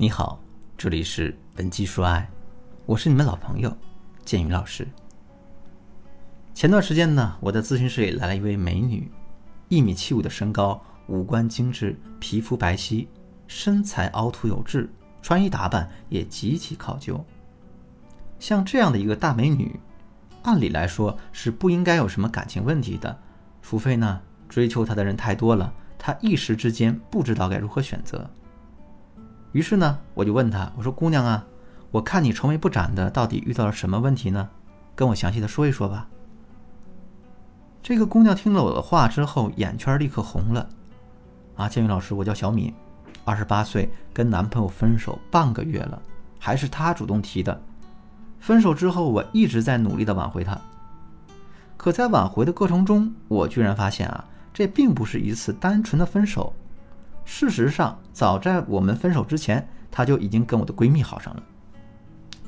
[0.00, 0.40] 你好，
[0.76, 2.30] 这里是文姬说爱，
[2.86, 3.76] 我是你们老朋友
[4.24, 4.86] 建宇老师。
[6.54, 9.10] 前段时间呢，我的咨询室里来了一位美女，
[9.68, 13.08] 一米七五的身高，五官精致，皮肤白皙，
[13.48, 14.88] 身材凹凸有致，
[15.20, 17.24] 穿衣打扮也极其考究。
[18.38, 19.80] 像这样的一个大美女，
[20.44, 23.20] 按理来说是不应该有什么感情问题的，
[23.62, 28.30] 除非呢追求她的人太多了，她一时之间不知道该如何选择。
[29.52, 31.44] 于是呢，我就问她：“我说姑娘啊，
[31.90, 34.48] 我看你愁眉不展的，到底遇到了什么问题呢？
[34.94, 36.08] 跟我详细的说一说吧。”
[37.82, 40.68] 这个姑娘听了我的话之后，眼圈立刻红了。
[41.56, 42.72] 啊，建宇老师，我叫小敏，
[43.24, 46.00] 二十八岁，跟男朋友分手半个月了，
[46.38, 47.58] 还是他主动提的。
[48.38, 50.60] 分手之后，我一直在努力的挽回他。
[51.76, 56.52] 可在挽回的过程中，我居然发现啊，这并不是一次单纯的分手。
[57.30, 61.42] 事实上，早在我们分手之前，她就已经跟我的闺蜜好上了。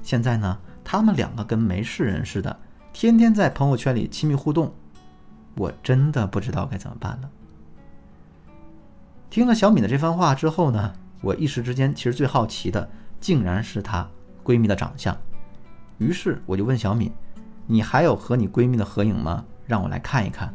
[0.02, 2.58] 现在呢，他们两个跟没事人似的，
[2.90, 4.72] 天天在朋友圈里亲密互动，
[5.54, 7.30] 我真的不知道该怎么办了。
[9.28, 12.88] 听了小敏的这番话之后呢，我一时之间其实最好奇的，
[13.20, 14.08] 竟然是她
[14.42, 15.14] 闺蜜的长相。
[15.98, 17.12] 于是我就问小敏
[17.68, 19.44] ：“你还有和你闺蜜的合影吗？
[19.66, 20.52] 让我来看一看。”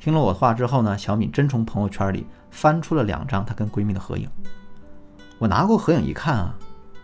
[0.00, 4.26] 听了我的话之后呢，小敏真从朋友圈里翻出了两张她跟闺蜜的合影。
[5.38, 6.54] 我拿过合影一看啊，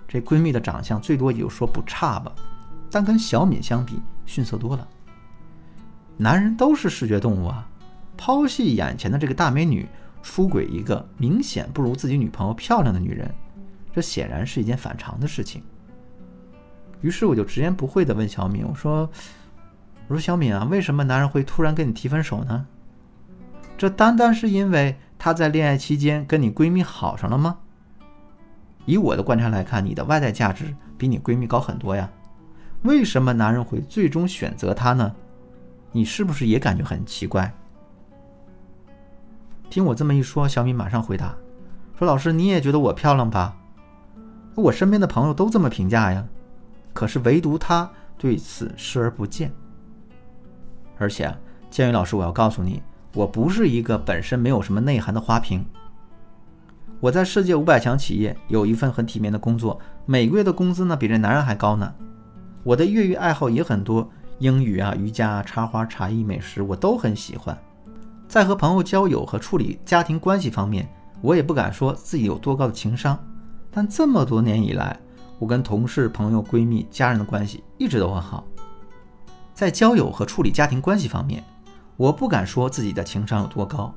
[0.08, 2.32] 这闺蜜的长相最多也就说不差吧，
[2.90, 4.88] 但跟小敏相比逊色多了。
[6.16, 7.68] 男人都是视觉动物啊，
[8.16, 9.86] 抛弃眼前的这个大美女，
[10.22, 13.30] 出轨一个明显不如自己女朋友漂亮的女人，
[13.92, 15.62] 这显然是一件反常的事情。
[17.02, 19.08] 于是我就直言不讳地问小敏：“我说，
[20.08, 22.66] 我说小敏啊，为什么男人会突然跟你提分手呢？”
[23.78, 27.58] 这单单是因为她在恋爱期间跟你闺蜜好上了吗？
[28.86, 32.08] 以我的观察来看，你的外在价值比你闺蜜高很多呀。
[32.82, 35.14] 为什么男人会最终选择她呢？
[35.92, 37.52] 你是不是也感觉很奇怪？
[39.68, 41.34] 听我这么一说，小米马上回答
[41.98, 43.56] 说：“老师，你也觉得我漂亮吧？
[44.54, 46.24] 我身边的朋友都这么评价呀，
[46.94, 49.52] 可是唯独她对此视而不见。
[50.98, 51.36] 而且，
[51.68, 52.82] 建宇老师，我要告诉你。”
[53.16, 55.64] 我不是一个本身没有什么内涵的花瓶。
[57.00, 61.90] 我在世界五百强企业有一份很体面的工作，每个月的工资呢比这男人还高呢。
[62.62, 64.06] 我的业余爱好也很多，
[64.38, 67.56] 英语啊、瑜伽、插花、茶艺、美食，我都很喜欢。
[68.28, 70.86] 在和朋友交友和处理家庭关系方面，
[71.22, 73.18] 我也不敢说自己有多高的情商。
[73.70, 74.94] 但这么多年以来，
[75.38, 78.44] 我跟同事、朋友、闺蜜、家人的关系一直都很好。
[79.54, 81.42] 在交友和处理家庭关系方面。
[81.96, 83.94] 我不敢说自己的情商有多高，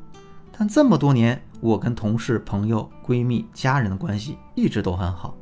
[0.58, 5.36] 但这么多年，我跟同事、朋友、闺蜜、家人的关系一直都很好。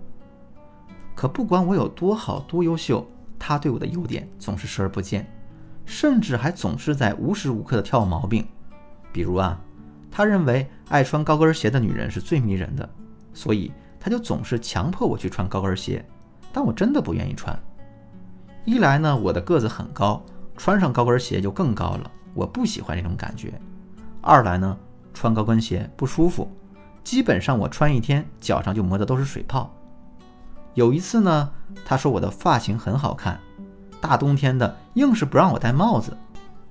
[1.14, 3.08] 可不管我有多好、多优秀，
[3.38, 5.32] 他对我的优点总是视而不见，
[5.86, 8.48] 甚至还总是在无时无刻的挑我毛病。
[9.12, 9.60] 比如啊，
[10.10, 12.90] 他认为爱穿高跟鞋的女人是最迷人的，
[13.34, 16.04] 所以他就总是强迫我去穿高跟鞋，
[16.52, 17.58] 但我真的不愿意穿。
[18.66, 20.24] 一来呢，我的个子很高，
[20.56, 22.12] 穿上高跟鞋就更高了。
[22.38, 23.60] 我不喜欢这种感觉。
[24.22, 24.78] 二来呢，
[25.12, 26.48] 穿高跟鞋不舒服，
[27.04, 29.74] 基本上我穿一天脚上就磨的都是水泡。
[30.76, 31.50] 有一次呢，
[31.84, 33.40] 他说我的发型很好看，
[34.00, 36.16] 大冬天的硬是不让我戴帽子，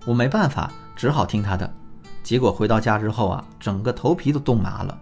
[0.04, 1.68] 我没办法，只好听他的。
[2.22, 4.96] 结果回到家之后啊，整个头皮都冻麻了。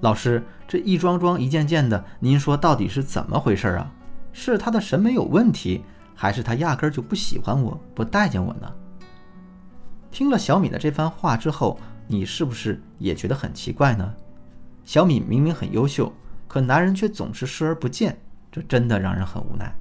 [0.00, 3.90] 老师，这一桩桩一件件的，您说到底是怎么回事啊？
[4.32, 8.72] 是他的审美有问题，还是他压根就不喜欢我，不待见我呢？
[10.12, 14.14] 听了小敏的这番话之后，你是不是也觉得很奇怪呢？
[14.84, 16.12] 小敏明明很优秀，
[16.46, 18.16] 可男人却总是视而不见，
[18.52, 19.74] 这真的让人很无奈。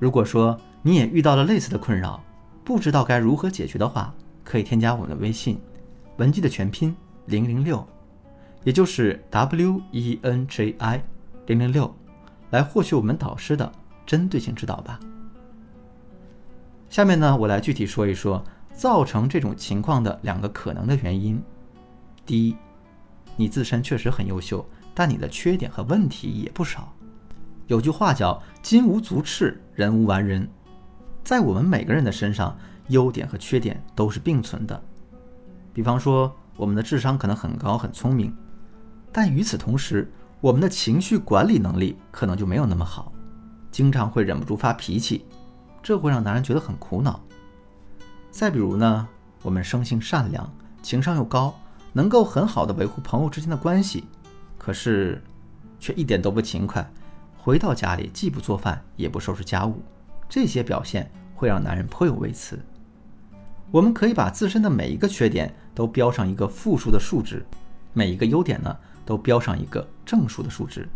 [0.00, 2.18] 如果说你也遇到了类似的困扰，
[2.64, 4.12] 不知道该如何解决的话，
[4.42, 5.60] 可以添加我们的微信
[6.16, 6.96] “文姬”的全拼
[7.26, 7.86] 零零六，
[8.64, 11.04] 也就是 W E N J I
[11.46, 11.94] 零零六，
[12.50, 13.70] 来获取我们导师的
[14.06, 14.98] 针对性指导吧。
[16.88, 18.42] 下面呢，我来具体说一说。
[18.74, 21.42] 造成这种情况的两个可能的原因：
[22.26, 22.56] 第一，
[23.36, 26.92] 你自身确实很优秀，但你的缺点和问题也不少。
[27.68, 30.46] 有句话叫“金无足赤，人无完人”。
[31.24, 32.54] 在我们每个人的身上，
[32.88, 34.82] 优点和缺点都是并存的。
[35.72, 38.36] 比方说，我们的智商可能很高、很聪明，
[39.10, 43.10] 但与此同时，我们的情绪管理能力可能就没有那么好，
[43.70, 45.24] 经常会忍不住发脾气，
[45.82, 47.18] 这会让男人觉得很苦恼。
[48.34, 49.06] 再比如呢，
[49.42, 50.52] 我们生性善良，
[50.82, 51.54] 情商又高，
[51.92, 54.02] 能够很好的维护朋友之间的关系，
[54.58, 55.22] 可是，
[55.78, 56.84] 却一点都不勤快，
[57.38, 59.80] 回到家里既不做饭也不收拾家务，
[60.28, 62.58] 这些表现会让男人颇有微词。
[63.70, 67.46] 我们可以把自身的每一个缺点都标上一个负数的数值，
[67.92, 68.76] 每一个优点呢
[69.06, 70.88] 都标上一个正数的数值。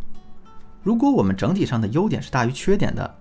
[0.82, 3.14] 如果我们整体上的优点是大于缺点的，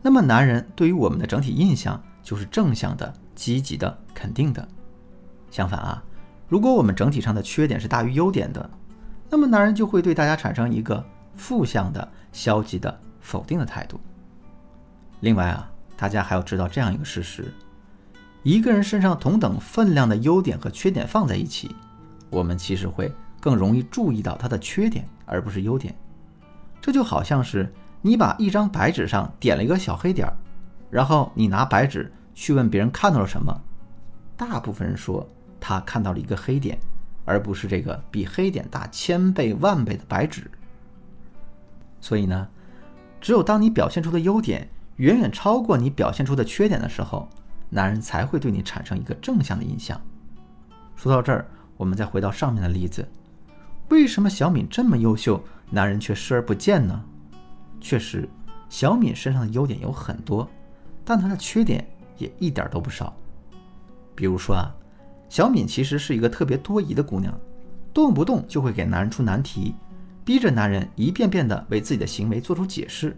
[0.00, 4.66] 那么男人对于我们的整体印象就是正向的、积极的、肯定的。
[5.50, 6.02] 相反啊，
[6.48, 8.68] 如果我们整体上的缺点是大于优点的，
[9.30, 11.04] 那么男人就会对大家产生一个
[11.34, 14.00] 负向的、消极的、否定的态度。
[15.20, 17.52] 另外啊，大家还要知道这样一个事实：
[18.42, 21.74] 一个人身上同等分量的优点和缺点放在一起，
[22.30, 25.94] 我们其实会更容易注意到他的缺点，而不是优点。
[26.80, 27.72] 这就好像是
[28.02, 30.36] 你把一张白纸上点了一个小黑点儿，
[30.90, 33.62] 然后你拿白纸去问别人看到了什么，
[34.36, 35.26] 大部分人说
[35.60, 36.78] 他看到了一个黑点，
[37.24, 40.50] 而不是这个比黑点大千倍万倍的白纸。
[42.00, 42.48] 所以呢，
[43.20, 47.28] 只有当你表现出的优点远远超过你表现出的缺点的时候，
[47.70, 50.00] 男人才会对你产生一个正向的印象。
[50.94, 51.46] 说到这儿，
[51.76, 53.08] 我们再回到上面的例子，
[53.88, 55.42] 为什么小敏这么优秀？
[55.70, 57.02] 男人却视而不见呢？
[57.80, 58.28] 确实，
[58.68, 60.48] 小敏身上的优点有很多，
[61.04, 61.84] 但她的缺点
[62.18, 63.14] 也一点都不少。
[64.14, 64.70] 比如说啊，
[65.28, 67.32] 小敏其实是一个特别多疑的姑娘，
[67.92, 69.74] 动不动就会给男人出难题，
[70.24, 73.16] 逼着男人一遍遍的为自己的行为做出解释。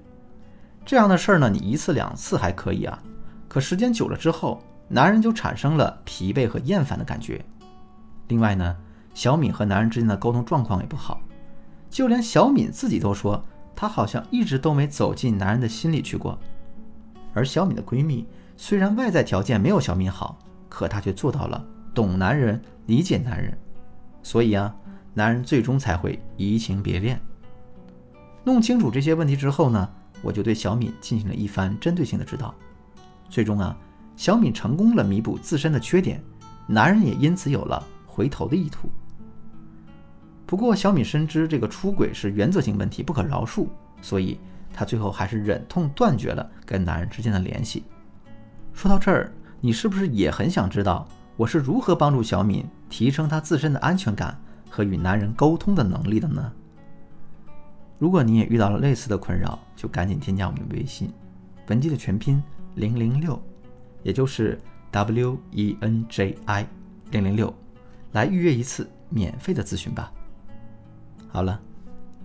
[0.84, 3.02] 这样的事儿呢，你一次两次还可以啊，
[3.48, 7.44] 可时间久了之后，男人就产生了疲惫和厌烦的感觉。
[8.28, 8.76] 另外呢，
[9.14, 11.20] 小敏和男人之间的沟通状况也不好。
[11.90, 13.44] 就连小敏自己都说，
[13.74, 16.38] 她好像一直都没走进男人的心里去过。
[17.34, 20.38] 而小敏的闺蜜虽然外在条件没有小敏好，
[20.68, 21.64] 可她却做到了
[21.94, 23.56] 懂男人、理解男人。
[24.22, 24.74] 所以啊，
[25.14, 27.20] 男人最终才会移情别恋。
[28.42, 29.88] 弄清楚这些问题之后呢，
[30.22, 32.54] 我就对小敏进行了一番针对性的指导。
[33.28, 33.76] 最终啊，
[34.16, 36.22] 小敏成功了弥补自身的缺点，
[36.66, 38.88] 男人也因此有了回头的意图。
[40.46, 43.66] 不过，小敏深知这个出轨是原则性问题，不可饶恕，
[44.00, 44.38] 所以
[44.72, 47.84] 她最后还是忍痛断绝了跟男人之间的联系。
[48.76, 51.08] 说到这儿，你是不是也很想知道
[51.38, 54.38] 我是如何帮助小敏提升她自身的安全感
[54.68, 56.52] 和与男人沟通的能力的呢？
[57.98, 61.10] 如果你也遇到了类似的困扰，就赶紧添加我们的微信，
[61.68, 62.40] 文姬的全拼
[62.74, 63.42] 零零六，
[64.02, 66.66] 也就是 W E N J I
[67.12, 67.52] 零零六，
[68.12, 70.12] 来预约一次免费的咨询吧。
[71.28, 71.58] 好了，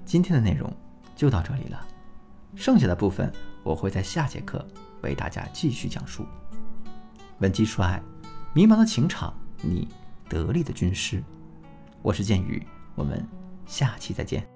[0.04, 0.70] 今天的内容
[1.16, 1.80] 就到这里了，
[2.56, 3.32] 剩下的部分
[3.64, 4.68] 我会在下节课
[5.02, 6.26] 为大家继续讲述。
[7.40, 8.02] 文姬说爱，
[8.54, 9.88] 迷茫的情场，你
[10.30, 11.24] 得力的军师。
[12.02, 12.66] 我是剑宇，
[12.96, 13.26] 我们
[13.66, 14.51] 下期再见。